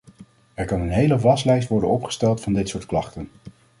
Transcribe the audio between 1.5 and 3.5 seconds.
worden opgesteld van dit soort klachten.